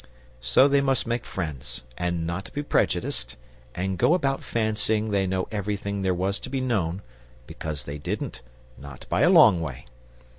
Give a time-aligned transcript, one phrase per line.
[0.39, 3.35] So they must make friends, and not be prejudiced
[3.75, 7.03] and go about fancying they knew everything there was to be known,
[7.45, 8.41] because they didn't,
[8.79, 9.85] not by a long way.